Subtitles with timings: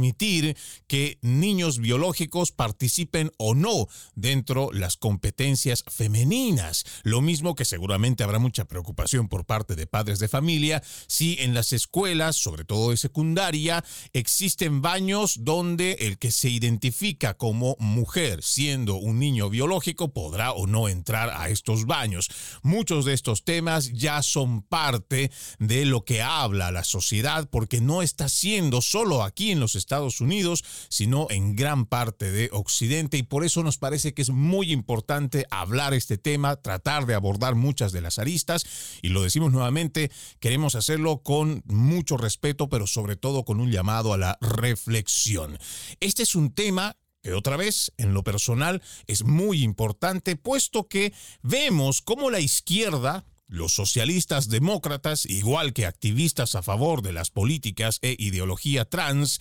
[0.88, 6.86] que niños biológicos participen o no dentro las competencias femeninas.
[7.04, 11.54] Lo mismo que seguramente habrá mucha preocupación por parte de padres de familia si en
[11.54, 13.84] las escuelas, sobre todo de secundaria,
[14.14, 20.68] existen baños donde el que se identifica como mujer siendo un niño biológico podrá o
[20.68, 22.30] no entrar a estos baños.
[22.62, 28.02] Muchos de estos temas ya son parte de lo que habla la sociedad porque no
[28.02, 33.24] está siendo solo aquí en los Estados Unidos, sino en gran parte de Occidente y
[33.24, 37.92] por eso nos parece que es muy importante hablar este tema, tratar de abordar muchas
[37.92, 38.66] de las aristas
[39.02, 44.14] y lo decimos nuevamente, queremos hacerlo con mucho respeto, pero sobre todo con un llamado
[44.14, 45.60] a la reflexión.
[46.00, 51.14] Este es un tema que otra vez, en lo personal, es muy importante, puesto que
[51.42, 58.00] vemos cómo la izquierda, los socialistas demócratas, igual que activistas a favor de las políticas
[58.02, 59.40] e ideología trans,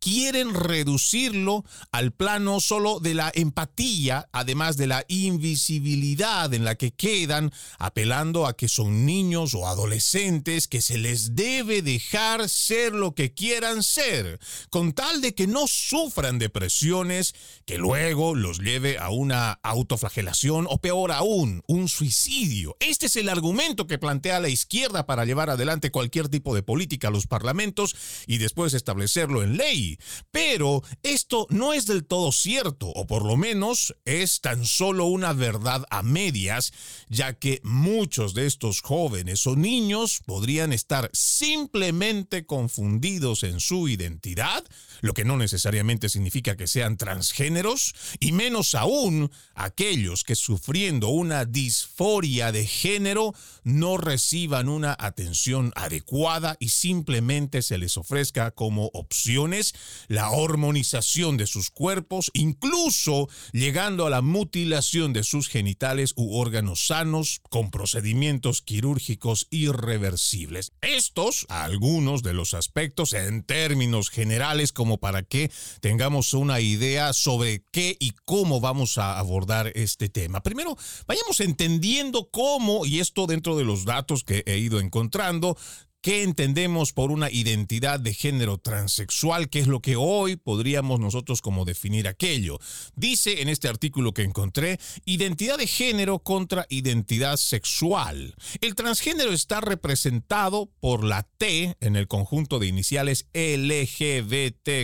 [0.00, 6.92] quieren reducirlo al plano solo de la empatía, además de la invisibilidad en la que
[6.92, 13.14] quedan, apelando a que son niños o adolescentes que se les debe dejar ser lo
[13.14, 14.40] que quieran ser,
[14.70, 17.34] con tal de que no sufran depresiones
[17.64, 22.76] que luego los lleve a una autoflagelación o peor aún, un suicidio.
[22.80, 23.41] Este es el argumento
[23.86, 27.94] que plantea la izquierda para llevar adelante cualquier tipo de política a los parlamentos
[28.26, 29.98] y después establecerlo en ley.
[30.30, 35.32] Pero esto no es del todo cierto, o por lo menos es tan solo una
[35.32, 36.72] verdad a medias,
[37.08, 44.64] ya que muchos de estos jóvenes o niños podrían estar simplemente confundidos en su identidad,
[45.00, 51.44] lo que no necesariamente significa que sean transgéneros, y menos aún aquellos que sufriendo una
[51.44, 53.31] disforia de género
[53.64, 59.74] no reciban una atención adecuada y simplemente se les ofrezca como opciones
[60.08, 66.86] la hormonización de sus cuerpos, incluso llegando a la mutilación de sus genitales u órganos
[66.86, 70.72] sanos con procedimientos quirúrgicos irreversibles.
[70.80, 75.50] Estos, algunos de los aspectos en términos generales como para que
[75.80, 80.42] tengamos una idea sobre qué y cómo vamos a abordar este tema.
[80.42, 80.76] Primero,
[81.06, 85.56] vayamos entendiendo cómo, y esto dentro de los datos que he ido encontrando,
[86.02, 89.48] ¿Qué entendemos por una identidad de género transexual?
[89.48, 92.58] ¿Qué es lo que hoy podríamos nosotros como definir aquello?
[92.96, 98.34] Dice en este artículo que encontré, identidad de género contra identidad sexual.
[98.60, 104.82] El transgénero está representado por la T en el conjunto de iniciales LGBTQIA,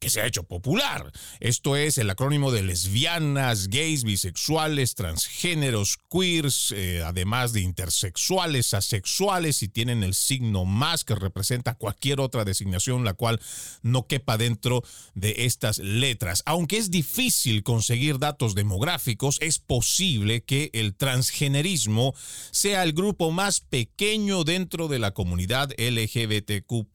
[0.00, 1.10] que se ha hecho popular.
[1.40, 8.98] Esto es el acrónimo de lesbianas, gays, bisexuales, transgéneros, queers, eh, además de intersexuales, asexuales
[8.98, 13.40] sexuales y tienen el signo más que representa cualquier otra designación la cual
[13.82, 14.82] no quepa dentro
[15.14, 16.42] de estas letras.
[16.46, 22.14] Aunque es difícil conseguir datos demográficos, es posible que el transgenerismo
[22.50, 26.88] sea el grupo más pequeño dentro de la comunidad LGBTQ.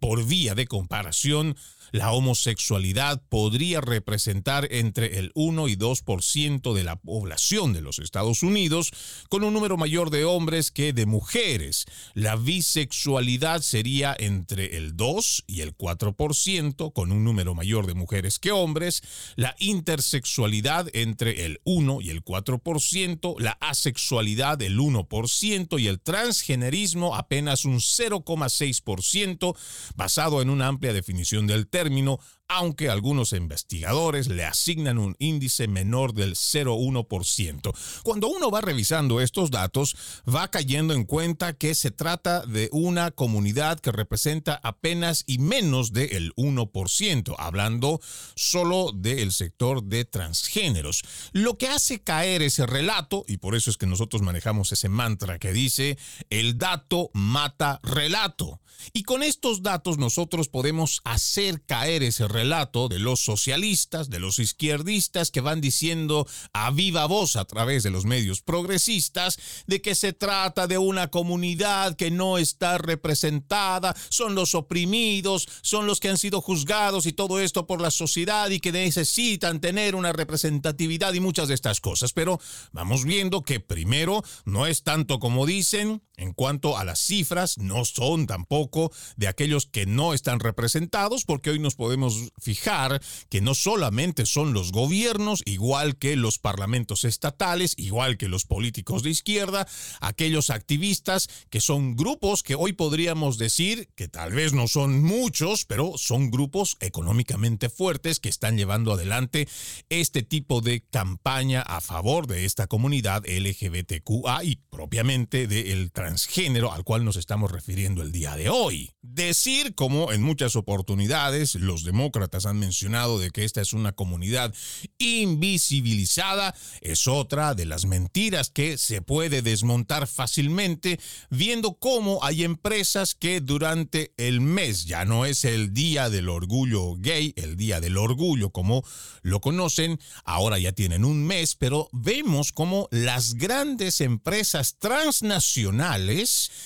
[0.00, 1.56] Por vía de comparación,
[1.92, 8.42] la homosexualidad podría representar entre el 1 y 2% de la población de los Estados
[8.42, 8.92] Unidos,
[9.28, 11.86] con un número mayor de hombres que de mujeres.
[12.14, 18.38] La bisexualidad sería entre el 2 y el 4%, con un número mayor de mujeres
[18.38, 19.02] que hombres.
[19.36, 27.14] La intersexualidad entre el 1 y el 4%, la asexualidad el 1% y el transgenerismo
[27.14, 29.56] apenas un 0,6%,
[29.96, 32.18] basado en una amplia definición del término
[32.48, 37.72] aunque algunos investigadores le asignan un índice menor del 0,1%.
[38.02, 39.96] Cuando uno va revisando estos datos,
[40.32, 45.92] va cayendo en cuenta que se trata de una comunidad que representa apenas y menos
[45.92, 48.00] del 1%, hablando
[48.36, 51.02] solo del sector de transgéneros.
[51.32, 55.38] Lo que hace caer ese relato, y por eso es que nosotros manejamos ese mantra
[55.38, 55.98] que dice,
[56.30, 58.60] el dato mata relato.
[58.92, 64.38] Y con estos datos nosotros podemos hacer caer ese relato de los socialistas, de los
[64.38, 69.94] izquierdistas que van diciendo a viva voz a través de los medios progresistas de que
[69.94, 76.08] se trata de una comunidad que no está representada, son los oprimidos, son los que
[76.08, 81.14] han sido juzgados y todo esto por la sociedad y que necesitan tener una representatividad
[81.14, 82.12] y muchas de estas cosas.
[82.12, 82.40] Pero
[82.72, 87.84] vamos viendo que primero no es tanto como dicen, en cuanto a las cifras, no
[87.84, 93.54] son tampoco de aquellos que no están representados, porque hoy nos podemos fijar que no
[93.54, 99.66] solamente son los gobiernos, igual que los parlamentos estatales, igual que los políticos de izquierda,
[100.00, 105.64] aquellos activistas que son grupos que hoy podríamos decir que tal vez no son muchos,
[105.64, 109.48] pero son grupos económicamente fuertes que están llevando adelante
[109.88, 116.84] este tipo de campaña a favor de esta comunidad LGBTQA y propiamente del transgénero al
[116.84, 118.92] cual nos estamos refiriendo el día de hoy.
[119.02, 124.54] Decir, como en muchas oportunidades los demócratas han mencionado de que esta es una comunidad
[124.98, 133.16] invisibilizada, es otra de las mentiras que se puede desmontar fácilmente viendo cómo hay empresas
[133.16, 137.96] que durante el mes, ya no es el día del orgullo gay, el día del
[137.96, 138.84] orgullo como
[139.22, 145.95] lo conocen, ahora ya tienen un mes, pero vemos cómo las grandes empresas transnacionales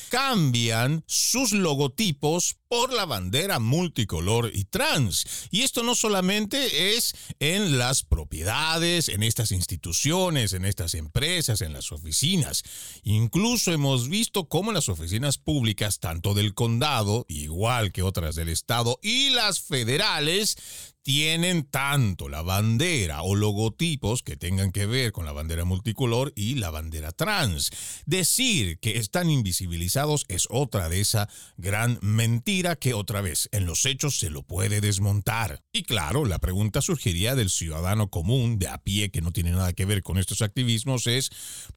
[0.08, 5.48] cambian sus logotipos por la bandera multicolor y trans.
[5.50, 11.72] Y esto no solamente es en las propiedades, en estas instituciones, en estas empresas, en
[11.72, 12.62] las oficinas.
[13.02, 19.00] Incluso hemos visto cómo las oficinas públicas, tanto del condado, igual que otras del estado,
[19.02, 20.56] y las federales,
[21.02, 26.56] tienen tanto la bandera o logotipos que tengan que ver con la bandera multicolor y
[26.56, 27.70] la bandera trans.
[28.06, 33.86] Decir que están invisibilizados es otra de esa gran mentira que otra vez en los
[33.86, 35.62] hechos se lo puede desmontar.
[35.72, 39.72] Y claro, la pregunta surgiría del ciudadano común de a pie que no tiene nada
[39.72, 41.30] que ver con estos activismos es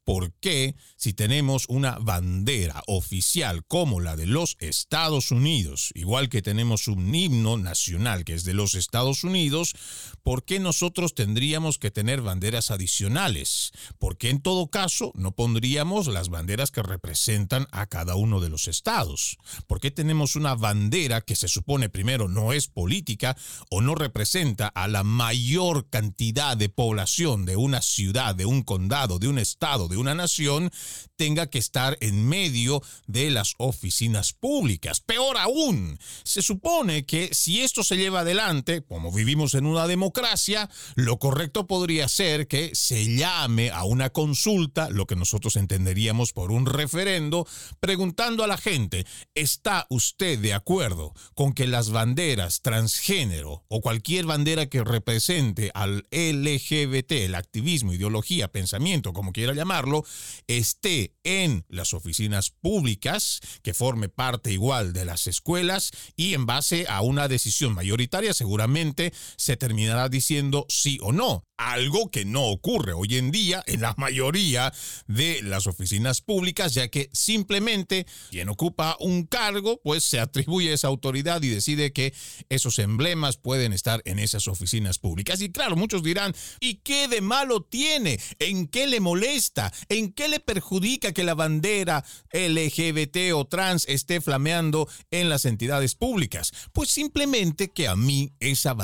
[0.04, 6.42] ¿por qué si tenemos una bandera oficial como la de los Estados Unidos, igual que
[6.42, 9.76] tenemos un himno nacional que es de los Estados Unidos,
[10.24, 13.72] ¿por qué nosotros tendríamos que tener banderas adicionales?
[14.00, 18.50] ¿Por qué en todo caso no pondríamos las banderas que representan a cada uno de
[18.50, 19.38] los estados?
[19.68, 23.36] ¿Por qué tenemos una bandera que se supone primero no es política
[23.70, 29.20] o no representa a la mayor cantidad de población de una ciudad, de un condado,
[29.20, 30.72] de un estado, de una nación,
[31.16, 35.02] tenga que estar en medio de las oficinas públicas?
[35.02, 40.70] Peor aún, se supone que si esto se lleva adelante, como vivimos en una democracia,
[40.96, 46.54] lo correcto podría ser que se llame a una consulta, lo que nosotros entenderíamos por
[46.54, 47.46] un referendo,
[47.82, 49.06] preguntando a la gente,
[49.36, 56.08] ¿está usted de acuerdo con que las banderas transgénero o cualquier bandera que represente al
[56.12, 60.06] LGBT, el activismo, ideología, pensamiento, como quiera llamarlo,
[60.48, 66.86] esté en las oficinas públicas, que forme parte igual de las escuelas y en base
[66.88, 68.93] a una decisión mayoritaria seguramente
[69.38, 73.94] se terminará diciendo sí o no algo que no ocurre hoy en día en la
[73.98, 74.74] mayoría
[75.08, 80.88] de las oficinas públicas, ya que simplemente quien ocupa un cargo, pues se atribuye esa
[80.88, 82.14] autoridad y decide que
[82.50, 85.42] esos emblemas pueden estar en esas oficinas públicas.
[85.42, 88.20] Y claro, muchos dirán, ¿y qué de malo tiene?
[88.40, 89.72] ¿En qué le molesta?
[89.90, 95.96] ¿En qué le perjudica que la bandera LGBT o trans esté flameando en las entidades
[95.96, 96.52] públicas?
[96.74, 98.83] Pues simplemente que a mí esa bandera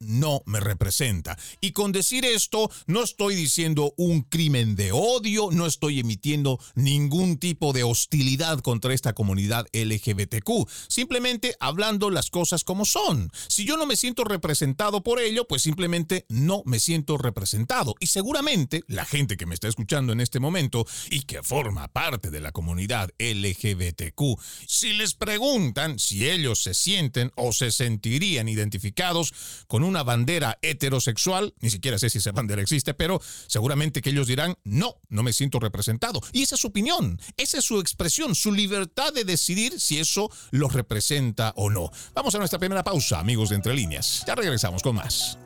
[0.00, 1.36] no me representa.
[1.60, 7.38] Y con decir esto, no estoy diciendo un crimen de odio, no estoy emitiendo ningún
[7.38, 13.30] tipo de hostilidad contra esta comunidad LGBTQ, simplemente hablando las cosas como son.
[13.48, 17.94] Si yo no me siento representado por ello, pues simplemente no me siento representado.
[18.00, 22.30] Y seguramente la gente que me está escuchando en este momento y que forma parte
[22.30, 29.33] de la comunidad LGBTQ, si les preguntan si ellos se sienten o se sentirían identificados
[29.66, 34.26] con una bandera heterosexual, ni siquiera sé si esa bandera existe, pero seguramente que ellos
[34.26, 36.20] dirán, no, no me siento representado.
[36.32, 40.30] Y esa es su opinión, esa es su expresión, su libertad de decidir si eso
[40.50, 41.90] los representa o no.
[42.14, 44.24] Vamos a nuestra primera pausa, amigos de Entre Líneas.
[44.26, 45.38] Ya regresamos con más.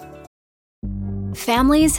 [1.35, 1.99] Families.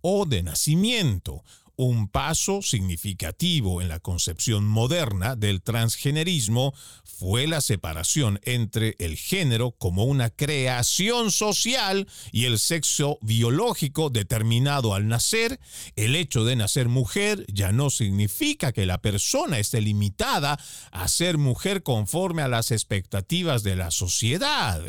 [0.00, 1.42] o de nacimiento
[1.76, 9.72] un paso significativo en la concepción moderna del transgenerismo fue la separación entre el género
[9.72, 15.60] como una creación social y el sexo biológico determinado al nacer.
[15.96, 20.58] El hecho de nacer mujer ya no significa que la persona esté limitada
[20.92, 24.82] a ser mujer conforme a las expectativas de la sociedad.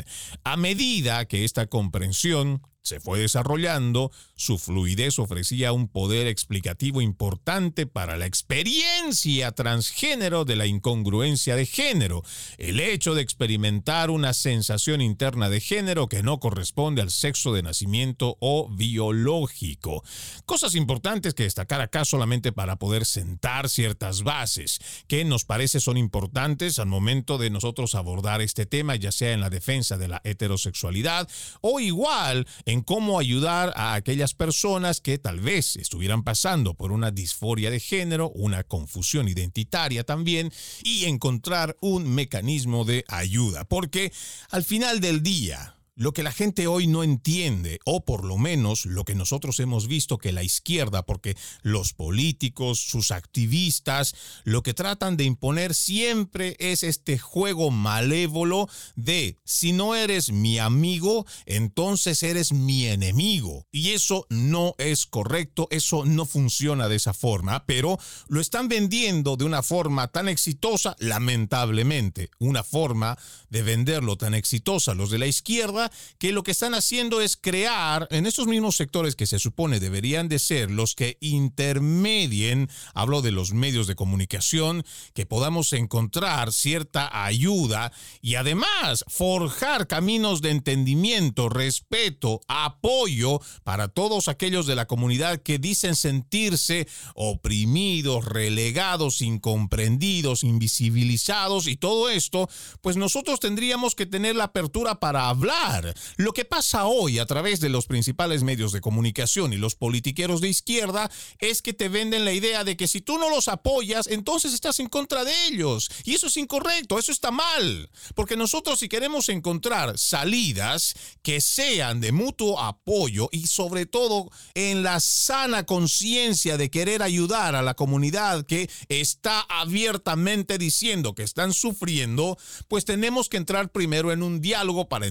[0.44, 7.86] A medida que esta comprensión se fue desarrollando, su fluidez ofrecía un poder explicativo importante
[7.86, 12.22] para la experiencia transgénero de la incongruencia de género,
[12.56, 17.62] el hecho de experimentar una sensación interna de género que no corresponde al sexo de
[17.62, 20.02] nacimiento o biológico.
[20.46, 25.98] Cosas importantes que destacar acá solamente para poder sentar ciertas bases que nos parece son
[25.98, 30.20] importantes al momento de nosotros abordar este tema, ya sea en la defensa de la
[30.24, 31.28] heterosexualidad
[31.60, 37.10] o igual en cómo ayudar a aquellas personas que tal vez estuvieran pasando por una
[37.10, 43.64] disforia de género, una confusión identitaria también, y encontrar un mecanismo de ayuda.
[43.64, 44.12] Porque
[44.50, 48.86] al final del día, lo que la gente hoy no entiende, o por lo menos
[48.86, 54.14] lo que nosotros hemos visto que la izquierda, porque los políticos, sus activistas,
[54.44, 60.60] lo que tratan de imponer siempre es este juego malévolo de si no eres mi
[60.60, 63.66] amigo, entonces eres mi enemigo.
[63.72, 69.36] Y eso no es correcto, eso no funciona de esa forma, pero lo están vendiendo
[69.36, 73.18] de una forma tan exitosa, lamentablemente, una forma
[73.50, 75.87] de venderlo tan exitosa los de la izquierda
[76.18, 80.28] que lo que están haciendo es crear en esos mismos sectores que se supone deberían
[80.28, 87.24] de ser los que intermedien, hablo de los medios de comunicación, que podamos encontrar cierta
[87.24, 95.42] ayuda y además forjar caminos de entendimiento, respeto, apoyo para todos aquellos de la comunidad
[95.42, 102.48] que dicen sentirse oprimidos, relegados, incomprendidos, invisibilizados y todo esto,
[102.80, 105.77] pues nosotros tendríamos que tener la apertura para hablar
[106.16, 110.40] lo que pasa hoy a través de los principales medios de comunicación y los politiqueros
[110.40, 114.06] de izquierda es que te venden la idea de que si tú no los apoyas,
[114.06, 115.90] entonces estás en contra de ellos.
[116.04, 117.90] Y eso es incorrecto, eso está mal.
[118.14, 124.82] Porque nosotros si queremos encontrar salidas que sean de mutuo apoyo y sobre todo en
[124.82, 131.52] la sana conciencia de querer ayudar a la comunidad que está abiertamente diciendo que están
[131.52, 135.06] sufriendo, pues tenemos que entrar primero en un diálogo para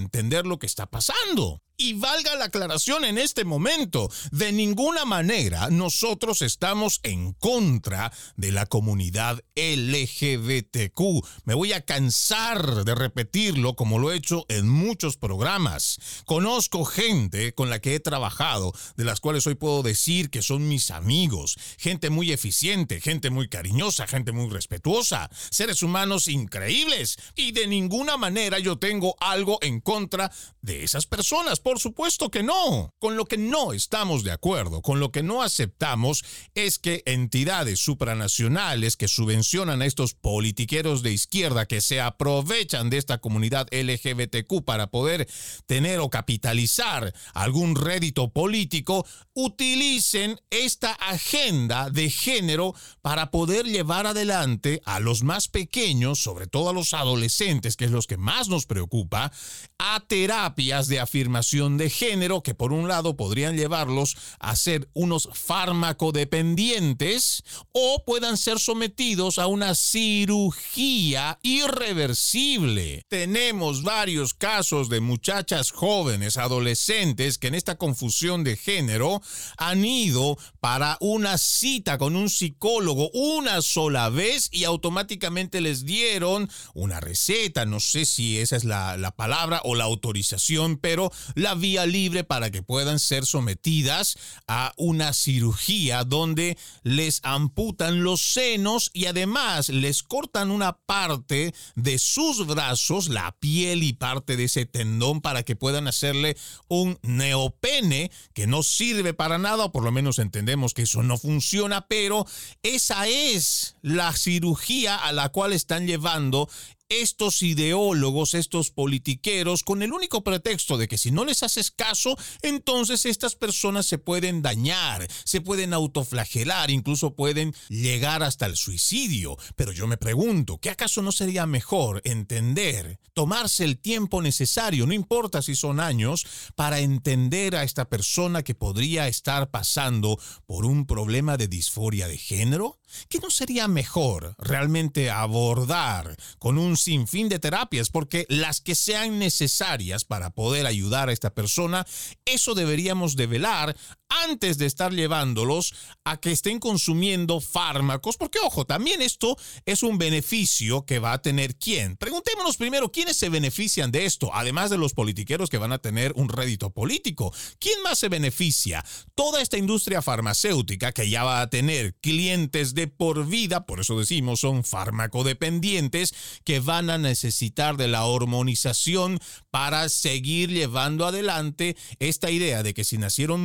[0.58, 1.62] que está pasando.
[1.80, 8.52] Y valga la aclaración en este momento, de ninguna manera nosotros estamos en contra de
[8.52, 11.00] la comunidad LGBTQ.
[11.46, 16.00] Me voy a cansar de repetirlo como lo he hecho en muchos programas.
[16.26, 20.68] Conozco gente con la que he trabajado, de las cuales hoy puedo decir que son
[20.68, 27.20] mis amigos, gente muy eficiente, gente muy cariñosa, gente muy respetuosa, seres humanos increíbles.
[27.36, 30.32] Y de ninguna manera yo tengo algo en contra
[30.64, 32.94] de esas personas por supuesto que no.
[32.98, 36.24] Con lo que no estamos de acuerdo, con lo que no aceptamos,
[36.56, 42.98] es que entidades supranacionales que subvencionan a estos politiqueros de izquierda que se aprovechan de
[42.98, 45.28] esta comunidad LGBTQ para poder
[45.66, 54.82] tener o capitalizar algún rédito político, utilicen esta agenda de género para poder llevar adelante
[54.86, 58.66] a los más pequeños, sobre todo a los adolescentes, que es los que más nos
[58.66, 59.34] preocupa,
[59.78, 65.28] a terapias de afirmación de género que por un lado podrían llevarlos a ser unos
[65.34, 73.02] farmacodependientes o puedan ser sometidos a una cirugía irreversible.
[73.08, 79.24] Tenemos varios casos de muchachas jóvenes, adolescentes, que en esta confusión de género
[79.58, 80.38] han ido
[80.70, 87.66] para una cita con un psicólogo una sola vez y automáticamente les dieron una receta,
[87.66, 92.26] no sé si esa es la, la palabra o la autorización, pero la vía libre
[92.26, 99.70] para que puedan ser sometidas a una cirugía donde les amputan los senos y además
[99.70, 105.44] les cortan una parte de sus brazos, la piel y parte de ese tendón para
[105.44, 106.36] que puedan hacerle
[106.68, 111.18] un neopene que no sirve para nada, o por lo menos entendemos que eso no
[111.18, 112.26] funciona, pero
[112.64, 116.50] esa es la cirugía a la cual están llevando
[116.90, 122.18] estos ideólogos, estos politiqueros, con el único pretexto de que si no les haces caso,
[122.42, 129.38] entonces estas personas se pueden dañar, se pueden autoflagelar, incluso pueden llegar hasta el suicidio.
[129.56, 134.94] Pero yo me pregunto, ¿qué acaso no sería mejor entender, tomarse el tiempo necesario, no
[134.94, 140.86] importa si son años, para entender a esta persona que podría estar pasando por un
[140.86, 142.80] problema de disforia de género?
[143.10, 147.90] ¿Qué no sería mejor realmente abordar con un sinfín de terapias?
[147.90, 151.86] Porque las que sean necesarias para poder ayudar a esta persona,
[152.26, 153.78] eso deberíamos de velar
[154.10, 159.98] antes de estar llevándolos a que estén consumiendo fármacos, porque ojo, también esto es un
[159.98, 161.98] beneficio que va a tener quién.
[161.98, 166.14] Preguntémonos primero quiénes se benefician de esto, además de los politiqueros que van a tener
[166.16, 167.34] un rédito político.
[167.60, 168.84] ¿Quién más se beneficia?
[169.16, 174.00] Toda esta industria farmacéutica que ya va a tener clientes de por vida, por eso
[174.00, 179.20] decimos son farmacodependientes, que van a necesitar de la hormonización
[179.52, 183.42] para seguir llevando adelante esta idea de que si nacieron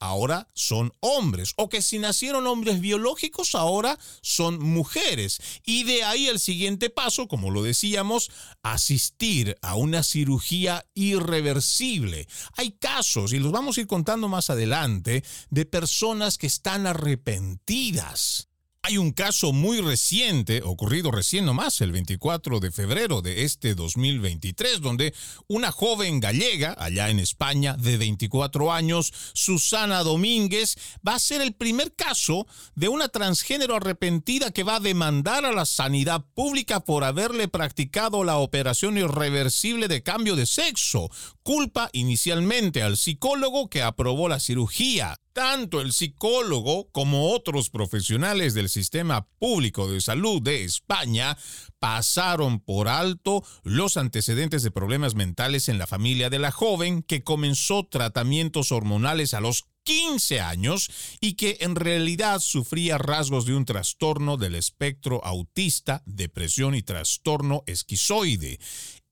[0.00, 5.40] ahora son hombres, o que si nacieron hombres biológicos, ahora son mujeres.
[5.64, 8.30] Y de ahí el siguiente paso, como lo decíamos,
[8.62, 12.28] asistir a una cirugía irreversible.
[12.56, 18.48] Hay casos, y los vamos a ir contando más adelante, de personas que están arrepentidas
[18.86, 24.82] hay un caso muy reciente, ocurrido recién nomás, el 24 de febrero de este 2023,
[24.82, 25.14] donde
[25.48, 31.54] una joven gallega, allá en España, de 24 años, Susana Domínguez, va a ser el
[31.54, 37.04] primer caso de una transgénero arrepentida que va a demandar a la sanidad pública por
[37.04, 41.08] haberle practicado la operación irreversible de cambio de sexo.
[41.42, 45.18] Culpa inicialmente al psicólogo que aprobó la cirugía.
[45.34, 51.36] Tanto el psicólogo como otros profesionales del sistema público de salud de España
[51.80, 57.24] pasaron por alto los antecedentes de problemas mentales en la familia de la joven que
[57.24, 63.64] comenzó tratamientos hormonales a los 15 años y que en realidad sufría rasgos de un
[63.64, 68.58] trastorno del espectro autista, depresión y trastorno esquizoide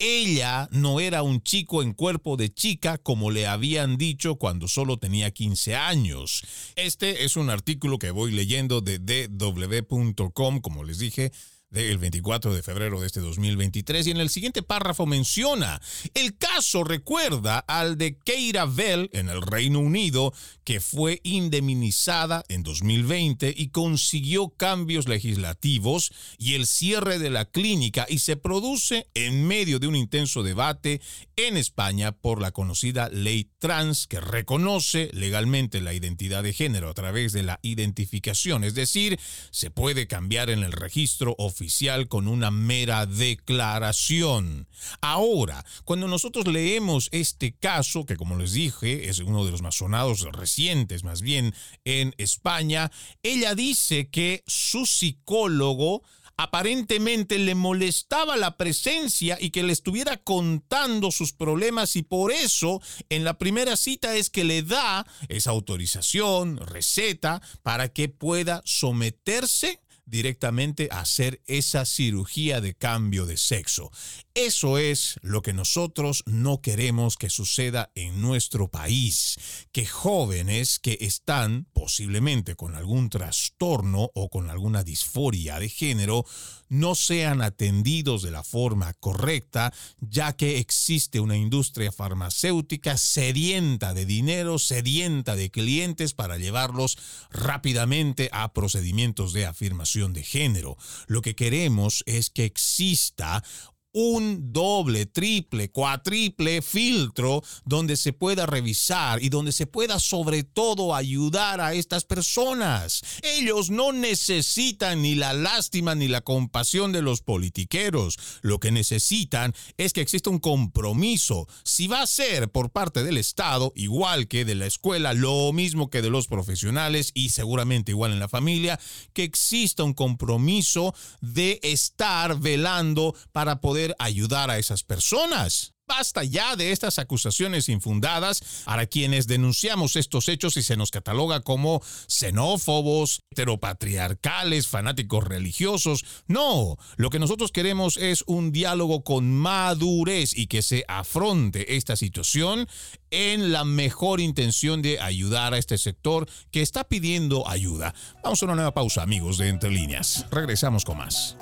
[0.02, 4.96] ella no era un chico en cuerpo de chica como le habían dicho cuando solo
[4.96, 6.42] tenía 15 años.
[6.74, 11.30] Este es un artículo que voy leyendo de dw.com, como les dije,
[11.72, 15.80] del 24 de febrero de este 2023 y en el siguiente párrafo menciona,
[16.14, 20.32] el caso recuerda al de Keira Bell en el Reino Unido
[20.64, 28.06] que fue indemnizada en 2020 y consiguió cambios legislativos y el cierre de la clínica
[28.08, 31.00] y se produce en medio de un intenso debate
[31.48, 36.94] en España por la conocida ley trans que reconoce legalmente la identidad de género a
[36.94, 39.18] través de la identificación, es decir,
[39.50, 44.68] se puede cambiar en el registro oficial con una mera declaración.
[45.00, 49.76] Ahora, cuando nosotros leemos este caso, que como les dije es uno de los más
[49.76, 52.90] sonados recientes, más bien en España,
[53.22, 56.02] ella dice que su psicólogo
[56.36, 62.80] aparentemente le molestaba la presencia y que le estuviera contando sus problemas y por eso
[63.08, 69.80] en la primera cita es que le da esa autorización, receta, para que pueda someterse
[70.04, 73.90] directamente a hacer esa cirugía de cambio de sexo.
[74.34, 79.36] Eso es lo que nosotros no queremos que suceda en nuestro país,
[79.72, 86.24] que jóvenes que están posiblemente con algún trastorno o con alguna disforia de género
[86.70, 94.06] no sean atendidos de la forma correcta, ya que existe una industria farmacéutica sedienta de
[94.06, 96.96] dinero, sedienta de clientes para llevarlos
[97.30, 100.78] rápidamente a procedimientos de afirmación de género.
[101.08, 103.44] Lo que queremos es que exista
[103.92, 110.94] un doble, triple, cuatriple filtro donde se pueda revisar y donde se pueda sobre todo
[110.94, 113.02] ayudar a estas personas.
[113.22, 118.18] Ellos no necesitan ni la lástima ni la compasión de los politiqueros.
[118.40, 121.46] Lo que necesitan es que exista un compromiso.
[121.64, 125.90] Si va a ser por parte del Estado, igual que de la escuela, lo mismo
[125.90, 128.80] que de los profesionales y seguramente igual en la familia,
[129.12, 135.72] que exista un compromiso de estar velando para poder ayudar a esas personas.
[135.86, 141.40] Basta ya de estas acusaciones infundadas para quienes denunciamos estos hechos y se nos cataloga
[141.40, 146.04] como xenófobos, heteropatriarcales, fanáticos religiosos.
[146.28, 151.96] No, lo que nosotros queremos es un diálogo con madurez y que se afronte esta
[151.96, 152.68] situación
[153.10, 157.94] en la mejor intención de ayudar a este sector que está pidiendo ayuda.
[158.22, 160.26] Vamos a una nueva pausa, amigos de Entre Líneas.
[160.30, 161.36] Regresamos con más.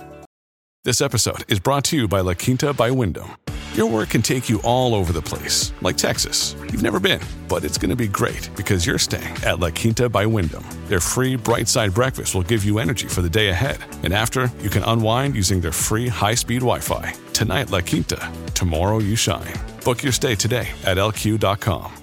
[0.82, 3.36] This episode is brought to you by La Quinta by Wyndham.
[3.74, 6.56] Your work can take you all over the place, like Texas.
[6.72, 10.08] You've never been, but it's going to be great because you're staying at La Quinta
[10.08, 10.64] by Wyndham.
[10.88, 13.76] Their free bright side breakfast will give you energy for the day ahead.
[14.04, 17.12] And after, you can unwind using their free high speed Wi Fi.
[17.34, 18.32] Tonight, La Quinta.
[18.54, 19.52] Tomorrow, you shine.
[19.84, 21.99] Book your stay today at lq.com.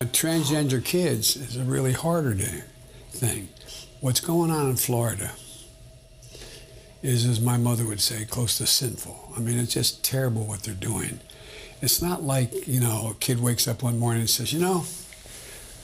[0.81, 2.35] Kids is a really harder
[3.11, 3.47] thing.
[4.01, 5.31] What's going on in Florida
[7.01, 9.33] is, as my mother would say, close to sinful.
[9.37, 11.19] I mean, it's just terrible what they're doing.
[11.81, 14.83] It's not like, you know, a kid wakes up one morning and says, you know,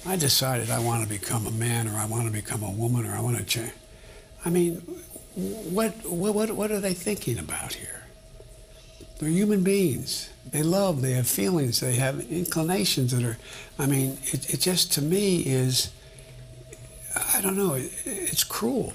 [0.05, 3.05] I decided I want to become a man or I want to become a woman
[3.05, 3.71] or I want to change.
[4.43, 4.75] I mean,
[5.35, 8.03] what, what, what are they thinking about here?
[9.19, 10.29] They're human beings.
[10.51, 13.38] They love, they have feelings, they have inclinations that are,
[13.79, 15.89] I mean, it, it just to me is,
[17.34, 18.93] I don't know, it, it's cruel.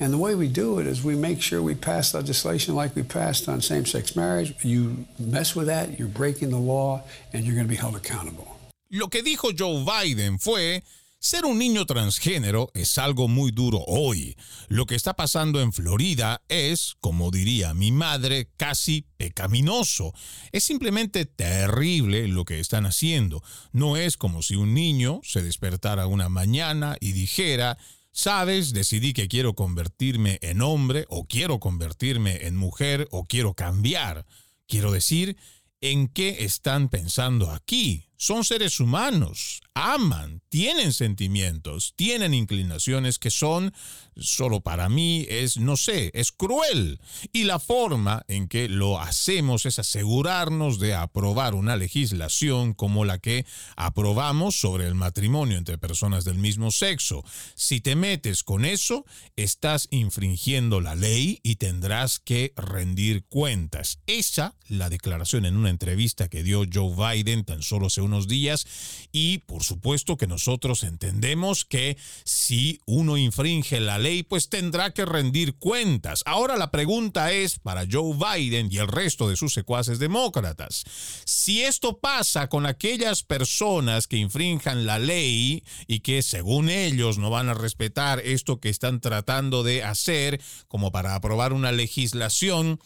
[0.00, 3.02] And the way we do it is we make sure we pass legislation like we
[3.02, 4.54] passed on same sex marriage.
[4.64, 8.48] You mess with that, you're breaking the law, and you're going to be held accountable.
[8.90, 10.82] Lo que dijo Joe Biden fue
[11.24, 14.36] Ser un niño transgénero es algo muy duro hoy.
[14.66, 20.12] Lo que está pasando en Florida es, como diría mi madre, casi pecaminoso.
[20.50, 23.40] Es simplemente terrible lo que están haciendo.
[23.70, 27.78] No es como si un niño se despertara una mañana y dijera,
[28.10, 34.26] Sabes, decidí que quiero convertirme en hombre o quiero convertirme en mujer o quiero cambiar.
[34.66, 35.36] Quiero decir,
[35.80, 38.08] ¿en qué están pensando aquí?
[38.22, 43.74] Son seres humanos, aman, tienen sentimientos, tienen inclinaciones que son,
[44.16, 47.00] solo para mí, es, no sé, es cruel.
[47.32, 53.18] Y la forma en que lo hacemos es asegurarnos de aprobar una legislación como la
[53.18, 57.24] que aprobamos sobre el matrimonio entre personas del mismo sexo.
[57.56, 59.04] Si te metes con eso,
[59.34, 63.98] estás infringiendo la ley y tendrás que rendir cuentas.
[64.06, 68.66] Esa, la declaración en una entrevista que dio Joe Biden tan solo hace unos días
[69.12, 75.04] y por supuesto que nosotros entendemos que si uno infringe la ley, pues tendrá que
[75.04, 76.22] rendir cuentas.
[76.26, 80.84] Ahora la pregunta es para Joe Biden y el resto de sus secuaces demócratas.
[81.24, 87.30] Si esto pasa con aquellas personas que infrinjan la ley y que según ellos no
[87.30, 92.80] van a respetar esto que están tratando de hacer como para aprobar una legislación,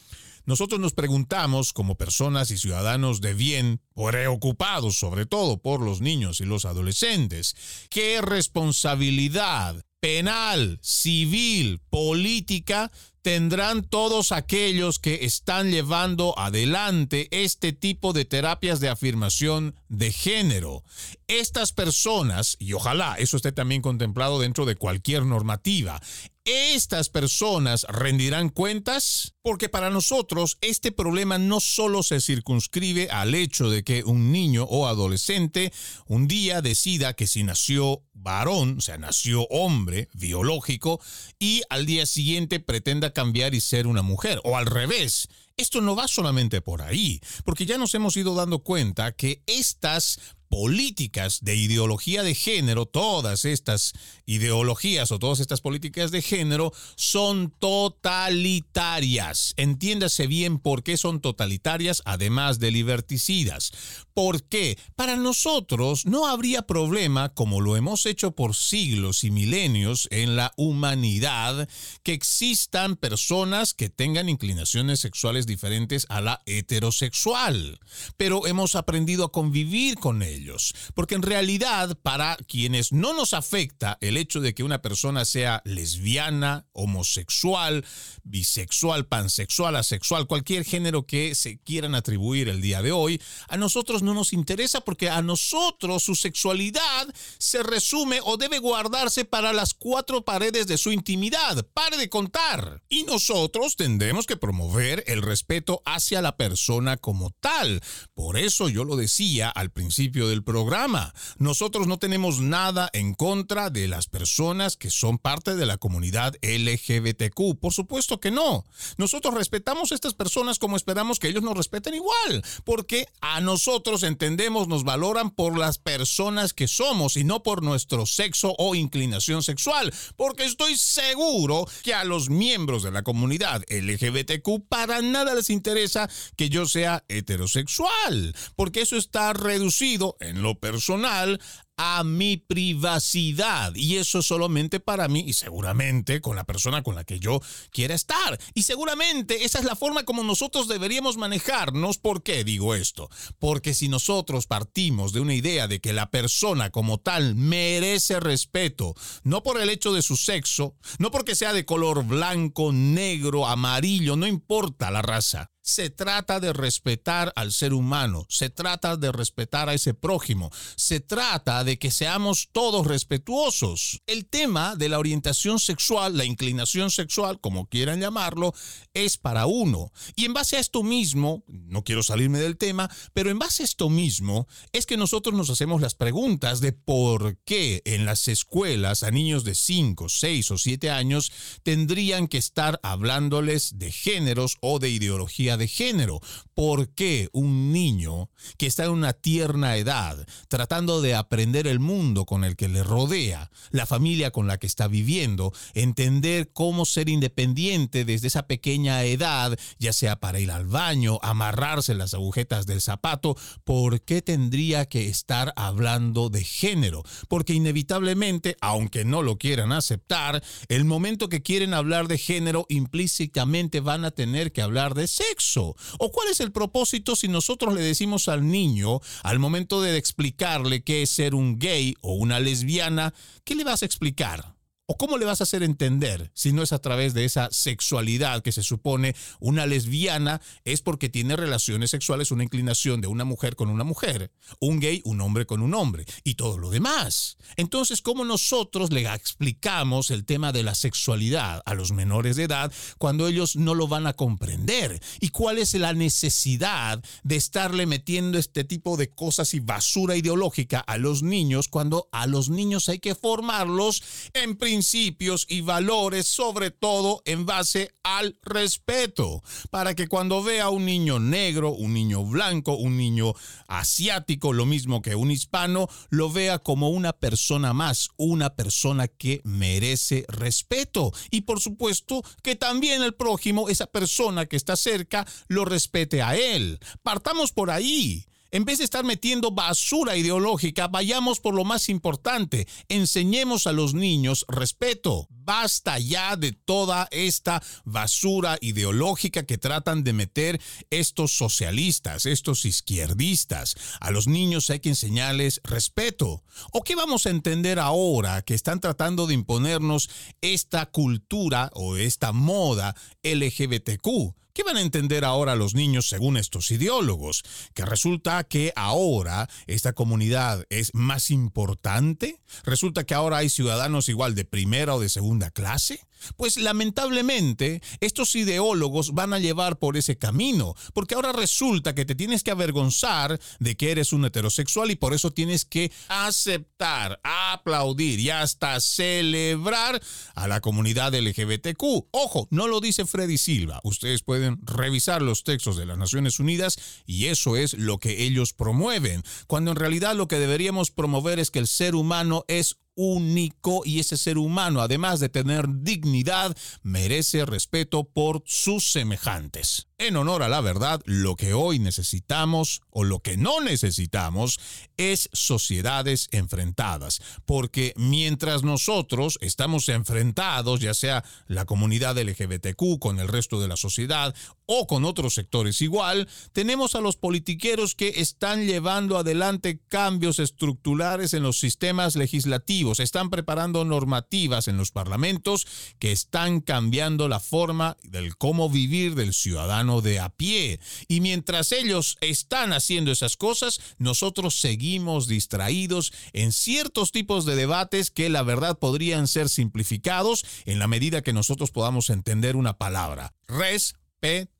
[0.46, 6.40] nosotros nos preguntamos, como personas y ciudadanos de bien, preocupados sobre todo por los niños
[6.40, 7.56] y los adolescentes,
[7.90, 12.92] ¿qué responsabilidad penal, civil, política
[13.22, 20.84] tendrán todos aquellos que están llevando adelante este tipo de terapias de afirmación de género.
[21.26, 26.00] Estas personas, y ojalá eso esté también contemplado dentro de cualquier normativa,
[26.46, 33.68] estas personas rendirán cuentas porque para nosotros este problema no solo se circunscribe al hecho
[33.68, 35.72] de que un niño o adolescente
[36.06, 41.00] un día decida que si nació varón, o sea, nació hombre biológico
[41.38, 45.28] y al día siguiente pretenda cambiar y ser una mujer o al revés.
[45.56, 50.18] Esto no va solamente por ahí, porque ya nos hemos ido dando cuenta que estas
[50.48, 53.92] políticas de ideología de género, todas estas
[54.26, 59.54] ideologías o todas estas políticas de género son totalitarias.
[59.56, 63.72] Entiéndase bien por qué son totalitarias, además de liberticidas.
[64.14, 64.78] ¿Por qué?
[64.94, 70.52] Para nosotros no habría problema, como lo hemos hecho por siglos y milenios en la
[70.56, 71.68] humanidad,
[72.02, 77.78] que existan personas que tengan inclinaciones sexuales diferentes a la heterosexual.
[78.16, 83.98] Pero hemos aprendido a convivir con ellos porque en realidad para quienes no nos afecta
[84.00, 87.84] el hecho de que una persona sea lesbiana, homosexual,
[88.22, 94.02] bisexual, pansexual, asexual, cualquier género que se quieran atribuir el día de hoy, a nosotros
[94.02, 99.74] no nos interesa porque a nosotros su sexualidad se resume o debe guardarse para las
[99.74, 101.66] cuatro paredes de su intimidad.
[101.72, 102.82] Pare de contar.
[102.88, 107.82] Y nosotros tendremos que promover el respeto hacia la persona como tal.
[108.14, 111.14] Por eso yo lo decía al principio del programa.
[111.38, 116.34] Nosotros no tenemos nada en contra de las personas que son parte de la comunidad
[116.42, 117.58] LGBTQ.
[117.60, 118.64] Por supuesto que no.
[118.96, 124.02] Nosotros respetamos a estas personas como esperamos que ellos nos respeten igual, porque a nosotros
[124.02, 129.42] entendemos, nos valoran por las personas que somos y no por nuestro sexo o inclinación
[129.42, 135.50] sexual, porque estoy seguro que a los miembros de la comunidad LGBTQ para nada les
[135.50, 141.40] interesa que yo sea heterosexual, porque eso está reducido en lo personal
[141.76, 143.74] a mi privacidad.
[143.74, 147.94] Y eso solamente para mí y seguramente con la persona con la que yo quiera
[147.94, 148.38] estar.
[148.54, 151.98] Y seguramente esa es la forma como nosotros deberíamos manejarnos.
[151.98, 153.10] ¿Por qué digo esto?
[153.38, 158.94] Porque si nosotros partimos de una idea de que la persona como tal merece respeto,
[159.22, 164.16] no por el hecho de su sexo, no porque sea de color blanco, negro, amarillo,
[164.16, 169.68] no importa la raza, se trata de respetar al ser humano, se trata de respetar
[169.68, 174.00] a ese prójimo, se trata de que seamos todos respetuosos.
[174.06, 178.54] El tema de la orientación sexual, la inclinación sexual, como quieran llamarlo,
[178.94, 179.90] es para uno.
[180.14, 183.66] Y en base a esto mismo, no quiero salirme del tema, pero en base a
[183.66, 189.02] esto mismo, es que nosotros nos hacemos las preguntas de por qué en las escuelas
[189.02, 191.32] a niños de 5, 6 o 7 años
[191.64, 196.20] tendrían que estar hablándoles de géneros o de ideología de género.
[196.54, 202.24] ¿Por qué un niño que está en una tierna edad, tratando de aprender el mundo
[202.24, 207.08] con el que le rodea, la familia con la que está viviendo, entender cómo ser
[207.08, 212.80] independiente desde esa pequeña edad, ya sea para ir al baño, amarrarse las agujetas del
[212.80, 217.02] zapato, ¿por qué tendría que estar hablando de género?
[217.28, 223.80] Porque inevitablemente, aunque no lo quieran aceptar, el momento que quieren hablar de género implícitamente
[223.80, 225.45] van a tener que hablar de sexo.
[225.56, 230.82] ¿O cuál es el propósito si nosotros le decimos al niño, al momento de explicarle
[230.82, 234.55] qué es ser un gay o una lesbiana, ¿qué le vas a explicar?
[234.88, 238.40] ¿O cómo le vas a hacer entender si no es a través de esa sexualidad
[238.40, 243.56] que se supone una lesbiana es porque tiene relaciones sexuales, una inclinación de una mujer
[243.56, 247.36] con una mujer, un gay, un hombre con un hombre y todo lo demás?
[247.56, 252.72] Entonces, ¿cómo nosotros le explicamos el tema de la sexualidad a los menores de edad
[252.98, 255.00] cuando ellos no lo van a comprender?
[255.18, 260.78] ¿Y cuál es la necesidad de estarle metiendo este tipo de cosas y basura ideológica
[260.78, 264.75] a los niños cuando a los niños hay que formarlos en principio?
[264.76, 271.18] Principios y valores, sobre todo en base al respeto, para que cuando vea un niño
[271.18, 273.32] negro, un niño blanco, un niño
[273.68, 279.40] asiático, lo mismo que un hispano, lo vea como una persona más, una persona que
[279.44, 281.10] merece respeto.
[281.30, 286.36] Y por supuesto que también el prójimo, esa persona que está cerca, lo respete a
[286.36, 286.80] él.
[287.02, 288.26] Partamos por ahí.
[288.56, 292.66] En vez de estar metiendo basura ideológica, vayamos por lo más importante.
[292.88, 295.28] Enseñemos a los niños respeto.
[295.46, 303.76] Basta ya de toda esta basura ideológica que tratan de meter estos socialistas, estos izquierdistas.
[304.00, 306.42] A los niños hay que enseñarles respeto.
[306.72, 312.32] ¿O qué vamos a entender ahora que están tratando de imponernos esta cultura o esta
[312.32, 314.34] moda LGBTQ?
[314.56, 317.44] ¿Qué van a entender ahora los niños según estos ideólogos?
[317.74, 322.40] Que resulta que ahora esta comunidad es más importante.
[322.64, 326.00] Resulta que ahora hay ciudadanos igual de primera o de segunda clase.
[326.36, 332.14] Pues lamentablemente estos ideólogos van a llevar por ese camino, porque ahora resulta que te
[332.14, 338.18] tienes que avergonzar de que eres un heterosexual y por eso tienes que aceptar, aplaudir
[338.20, 340.02] y hasta celebrar
[340.34, 342.08] a la comunidad LGBTQ.
[342.10, 343.80] Ojo, no lo dice Freddy Silva.
[343.84, 348.52] Ustedes pueden revisar los textos de las Naciones Unidas y eso es lo que ellos
[348.52, 353.82] promueven, cuando en realidad lo que deberíamos promover es que el ser humano es único
[353.84, 359.85] y ese ser humano, además de tener dignidad, merece respeto por sus semejantes.
[359.98, 364.60] En honor a la verdad, lo que hoy necesitamos o lo que no necesitamos
[364.98, 373.28] es sociedades enfrentadas, porque mientras nosotros estamos enfrentados, ya sea la comunidad LGBTQ con el
[373.28, 374.34] resto de la sociedad
[374.66, 381.32] o con otros sectores igual, tenemos a los politiqueros que están llevando adelante cambios estructurales
[381.32, 385.66] en los sistemas legislativos, están preparando normativas en los parlamentos
[385.98, 390.80] que están cambiando la forma del cómo vivir del ciudadano de a pie.
[391.08, 398.10] Y mientras ellos están haciendo esas cosas, nosotros seguimos distraídos en ciertos tipos de debates
[398.10, 403.34] que la verdad podrían ser simplificados en la medida que nosotros podamos entender una palabra.
[403.46, 404.55] Respeto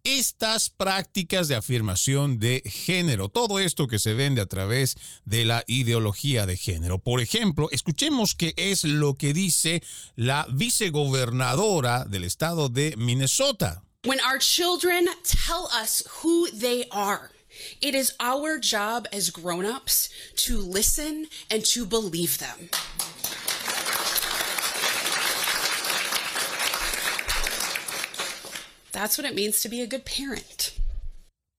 [0.05, 5.65] estas prácticas de afirmación de género, todo esto que se vende a través de la
[5.67, 6.99] ideología de género.
[6.99, 9.83] Por ejemplo, escuchemos qué es lo que dice
[10.15, 13.83] la vicegobernadora del estado de Minnesota.
[14.05, 17.31] When our children tell us who they are,
[17.81, 20.11] it is our job as grown-ups
[20.47, 22.69] to listen and to believe them.
[28.95, 30.73] That's what it means to be a good parent.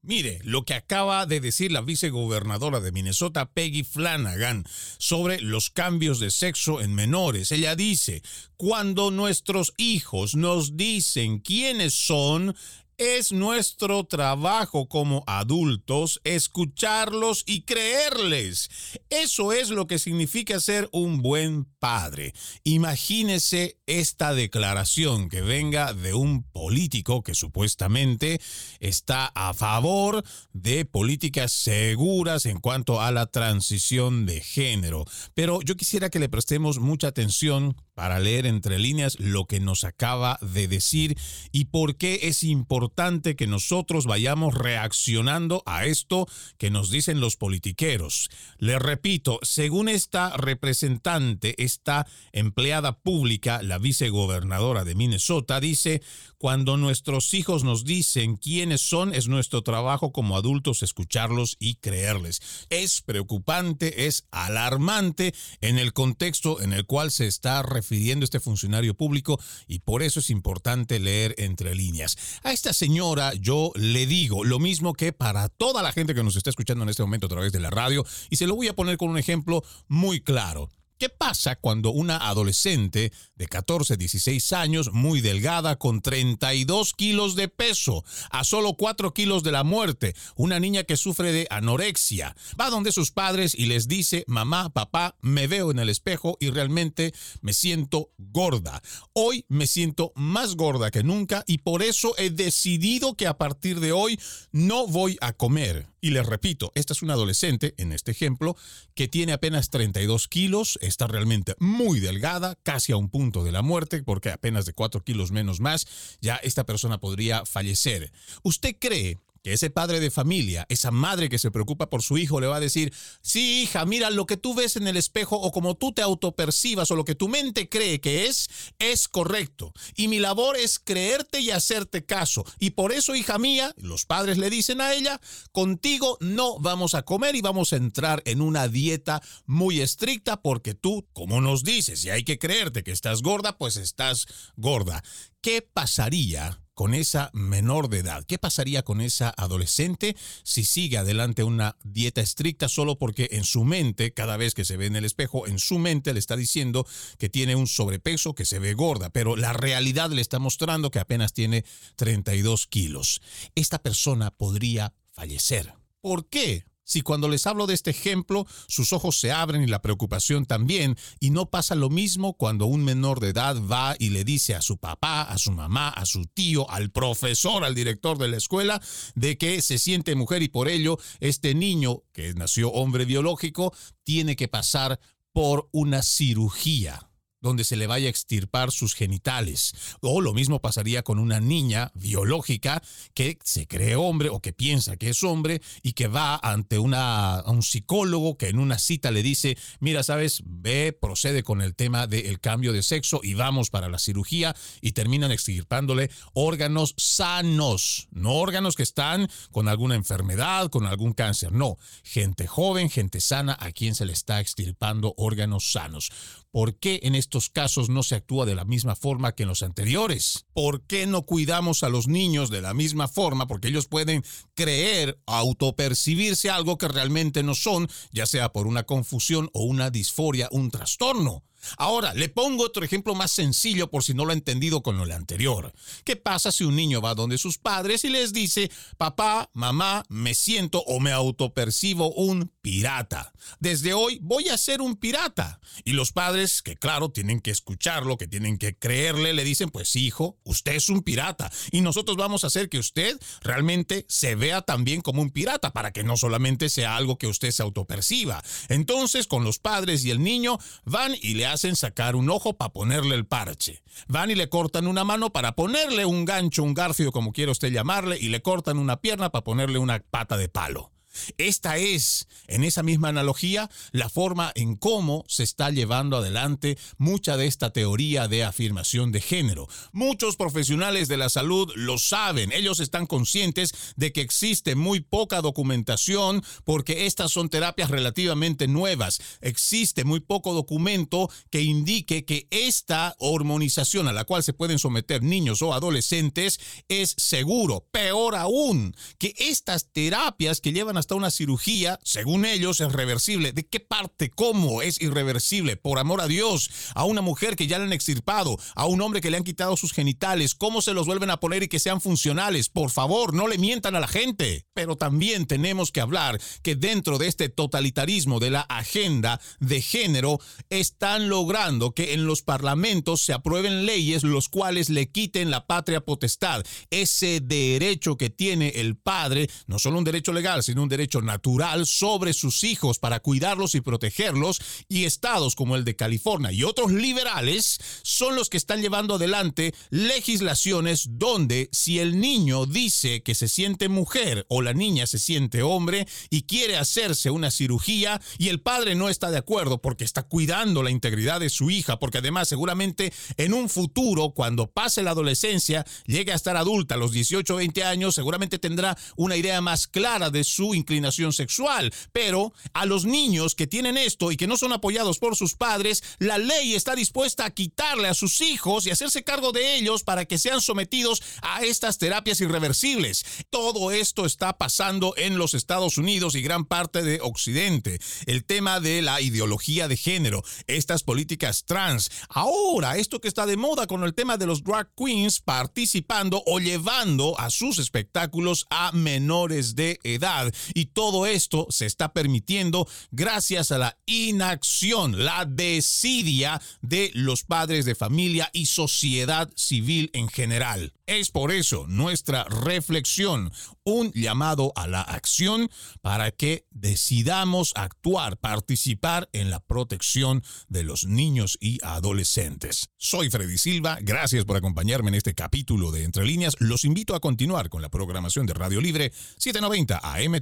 [0.01, 4.63] Mire lo que acaba de decir la vicegobernadora de Minnesota, Peggy Flanagan,
[4.99, 7.51] sobre los cambios de sexo en menores.
[7.51, 8.21] Ella dice,
[8.55, 12.55] cuando nuestros hijos nos dicen quiénes son,
[12.97, 18.69] es nuestro trabajo como adultos escucharlos y creerles.
[19.09, 22.33] Eso es lo que significa ser un buen padre.
[22.63, 28.39] Imagínese esta declaración que venga de un político que supuestamente
[28.79, 30.23] está a favor
[30.53, 35.05] de políticas seguras en cuanto a la transición de género.
[35.33, 39.85] Pero yo quisiera que le prestemos mucha atención para leer entre líneas lo que nos
[39.85, 41.17] acaba de decir
[41.51, 46.27] y por qué es importante que nosotros vayamos reaccionando a esto
[46.57, 48.29] que nos dicen los politiqueros.
[48.57, 56.01] Le repito, según esta representante, esta empleada pública, la vicegobernadora de Minnesota, dice,
[56.37, 62.41] cuando nuestros hijos nos dicen quiénes son, es nuestro trabajo como adultos escucharlos y creerles.
[62.69, 68.93] Es preocupante, es alarmante en el contexto en el cual se está refiriendo este funcionario
[68.95, 72.17] público y por eso es importante leer entre líneas.
[72.43, 76.35] A esta señora yo le digo lo mismo que para toda la gente que nos
[76.35, 78.75] está escuchando en este momento a través de la radio y se lo voy a
[78.75, 80.69] poner con un ejemplo muy claro.
[80.97, 87.49] ¿Qué pasa cuando una adolescente de 14, 16 años, muy delgada, con 32 kilos de
[87.49, 92.69] peso, a solo 4 kilos de la muerte, una niña que sufre de anorexia, va
[92.69, 97.13] donde sus padres y les dice, mamá, papá, me veo en el espejo y realmente
[97.41, 98.81] me siento gorda.
[99.11, 103.81] Hoy me siento más gorda que nunca y por eso he decidido que a partir
[103.81, 104.17] de hoy
[104.53, 105.87] no voy a comer.
[106.05, 108.55] Y les repito, esta es una adolescente, en este ejemplo,
[108.93, 113.63] que tiene apenas 32 kilos, está realmente muy delgada, casi a un punto de la
[113.63, 115.87] muerte, porque apenas de 4 kilos menos más,
[116.21, 118.11] ya esta persona podría fallecer.
[118.43, 122.41] ¿Usted cree que ese padre de familia, esa madre que se preocupa por su hijo,
[122.41, 122.91] le va a decir,
[123.21, 126.89] sí, hija, mira, lo que tú ves en el espejo o como tú te autopercibas
[126.89, 129.71] o lo que tu mente cree que es, es correcto.
[129.95, 132.43] Y mi labor es creerte y hacerte caso.
[132.57, 135.21] Y por eso, hija mía, los padres le dicen a ella,
[135.51, 140.73] contigo no vamos a comer y vamos a entrar en una dieta muy estricta porque
[140.73, 144.25] tú, como nos dices, y hay que creerte que estás gorda, pues estás
[144.55, 145.03] gorda.
[145.39, 148.23] ¿Qué pasaría con esa menor de edad?
[148.25, 153.63] ¿Qué pasaría con esa adolescente si sigue adelante una dieta estricta solo porque en su
[153.63, 156.85] mente, cada vez que se ve en el espejo, en su mente le está diciendo
[157.17, 160.99] que tiene un sobrepeso, que se ve gorda, pero la realidad le está mostrando que
[160.99, 161.65] apenas tiene
[161.95, 163.21] 32 kilos?
[163.55, 165.73] Esta persona podría fallecer.
[166.01, 166.65] ¿Por qué?
[166.85, 170.95] Si cuando les hablo de este ejemplo, sus ojos se abren y la preocupación también,
[171.19, 174.61] y no pasa lo mismo cuando un menor de edad va y le dice a
[174.61, 178.81] su papá, a su mamá, a su tío, al profesor, al director de la escuela,
[179.15, 183.73] de que se siente mujer y por ello este niño, que nació hombre biológico,
[184.03, 184.99] tiene que pasar
[185.33, 187.09] por una cirugía
[187.45, 189.73] donde se le vaya a extirpar sus genitales.
[190.01, 192.81] O lo mismo pasaría con una niña biológica
[193.13, 197.43] que se cree hombre o que piensa que es hombre y que va ante una,
[197.45, 202.07] un psicólogo que en una cita le dice, mira, sabes, ve, procede con el tema
[202.07, 208.33] del cambio de sexo y vamos para la cirugía y terminan extirpándole órganos sanos, no
[208.33, 213.71] órganos que están con alguna enfermedad, con algún cáncer, no, gente joven, gente sana a
[213.71, 216.09] quien se le está extirpando órganos sanos.
[216.55, 219.61] ¿Por qué en estos casos no se actúa de la misma forma que en los
[219.63, 220.45] anteriores?
[220.53, 223.47] ¿Por qué no cuidamos a los niños de la misma forma?
[223.47, 224.23] Porque ellos pueden
[224.53, 230.47] creer, autopercibirse algo que realmente no son, ya sea por una confusión o una disforia,
[230.51, 231.43] un trastorno.
[231.77, 235.05] Ahora, le pongo otro ejemplo más sencillo por si no lo ha entendido con lo
[235.13, 235.73] anterior.
[236.03, 240.33] ¿Qué pasa si un niño va donde sus padres y les dice, papá, mamá, me
[240.33, 243.33] siento o me autopercibo un pirata?
[243.59, 245.59] Desde hoy voy a ser un pirata.
[245.83, 249.95] Y los padres, que claro, tienen que escucharlo, que tienen que creerle, le dicen, pues
[249.95, 251.51] hijo, usted es un pirata.
[251.71, 255.91] Y nosotros vamos a hacer que usted realmente se vea también como un pirata, para
[255.91, 258.43] que no solamente sea algo que usted se autoperciba.
[258.69, 262.73] Entonces, con los padres y el niño, van y le hacen sacar un ojo para
[262.73, 263.81] ponerle el parche.
[264.07, 267.71] Van y le cortan una mano para ponerle un gancho, un garfio, como quiera usted
[267.71, 270.94] llamarle, y le cortan una pierna para ponerle una pata de palo.
[271.37, 277.37] Esta es, en esa misma analogía, la forma en cómo se está llevando adelante mucha
[277.37, 279.67] de esta teoría de afirmación de género.
[279.91, 285.41] Muchos profesionales de la salud lo saben, ellos están conscientes de que existe muy poca
[285.41, 289.19] documentación porque estas son terapias relativamente nuevas.
[289.41, 295.23] Existe muy poco documento que indique que esta hormonización a la cual se pueden someter
[295.23, 297.87] niños o adolescentes es seguro.
[297.91, 303.51] Peor aún, que estas terapias que llevan a hasta una cirugía, según ellos, es reversible.
[303.51, 304.31] ¿De qué parte?
[304.31, 305.77] ¿Cómo es irreversible?
[305.77, 309.21] Por amor a Dios, a una mujer que ya le han extirpado, a un hombre
[309.21, 312.01] que le han quitado sus genitales, ¿cómo se los vuelven a poner y que sean
[312.01, 312.69] funcionales?
[312.69, 314.65] Por favor, no le mientan a la gente.
[314.73, 320.39] Pero también tenemos que hablar que dentro de este totalitarismo de la agenda de género,
[320.71, 326.01] están logrando que en los parlamentos se aprueben leyes los cuales le quiten la patria
[326.01, 331.21] potestad, ese derecho que tiene el padre, no solo un derecho legal, sino un derecho
[331.21, 336.63] natural sobre sus hijos para cuidarlos y protegerlos y estados como el de California y
[336.63, 343.35] otros liberales son los que están llevando adelante legislaciones donde si el niño dice que
[343.35, 348.47] se siente mujer o la niña se siente hombre y quiere hacerse una cirugía y
[348.47, 352.19] el padre no está de acuerdo porque está cuidando la integridad de su hija, porque
[352.19, 357.11] además seguramente en un futuro, cuando pase la adolescencia, llegue a estar adulta a los
[357.11, 361.91] 18 o 20 años, seguramente tendrá una idea más clara de su inclinación sexual.
[362.13, 366.03] Pero a los niños que tienen esto y que no son apoyados por sus padres,
[366.19, 370.25] la ley está dispuesta a quitarle a sus hijos y hacerse cargo de ellos para
[370.25, 373.25] que sean sometidos a estas terapias irreversibles.
[373.49, 377.99] Todo esto está pasando en los Estados Unidos y gran parte de Occidente.
[378.27, 382.11] El tema de la ideología de género, estas políticas trans.
[382.29, 386.59] Ahora, esto que está de moda con el tema de los drag queens participando o
[386.59, 390.53] llevando a sus espectáculos a menores de edad.
[390.77, 397.85] Y todo esto se está permitiendo gracias a la inacción, la desidia de los padres
[397.85, 400.91] de familia y sociedad civil en general.
[401.07, 403.51] Es por eso nuestra reflexión,
[403.83, 405.69] un llamado a la acción
[406.01, 412.89] para que decidamos actuar, participar en la protección de los niños y adolescentes.
[412.97, 416.55] Soy Freddy Silva, gracias por acompañarme en este capítulo de Entre Líneas.
[416.59, 420.41] Los invito a continuar con la programación de Radio Libre 790 AM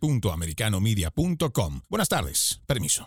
[0.00, 1.82] www.americanomedia.com.
[1.90, 3.04] Buenas tardes, permiso.